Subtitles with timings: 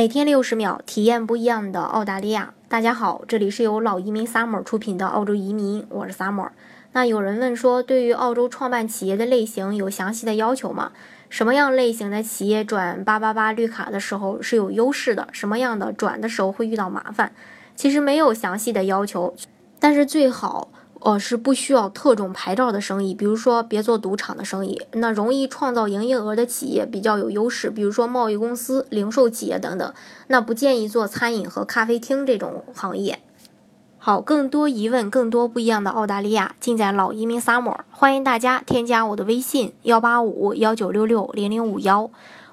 [0.00, 2.54] 每天六十秒，体验不一样的澳大利亚。
[2.70, 6.48] 大家好，这里是由老移民 Summer 出品的澳洲移民，我是 Summer。
[6.92, 10.92] 那有人问说，对于澳洲创办企业的类型有详细的要求吗？
[11.28, 15.28] 什么样类型的企业转八八八绿卡的时候是有优势的？
[15.32, 17.32] 什么样的转的时候会遇到麻烦？
[17.76, 19.34] 其实没有详细的要求，
[19.78, 20.72] 但是最好。
[21.00, 29.94] 呃，是不需要特种牌照的生意，比如说别做赌场的生意，那容易创造营业额的企业比较有优势，比如说贸易公司、零售企业等等。
[30.26, 33.20] 那不建议做餐饮和咖啡厅这种行业。
[33.96, 37.80] 好，更多疑问，更多不一样的澳大利亚，尽在老移民 summer。
[37.90, 42.10] 欢迎大家添加我的微信幺八五幺九六六零零五幺，